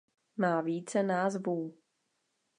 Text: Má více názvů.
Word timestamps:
Má 0.37 0.61
více 0.61 1.03
názvů. 1.03 1.77